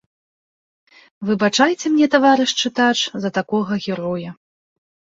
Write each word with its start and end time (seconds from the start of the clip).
Выбачайце 1.29 1.85
мне, 1.95 2.05
таварыш 2.17 2.51
чытач, 2.65 2.97
за 3.27 3.35
такога 3.39 3.81
героя. 3.89 4.39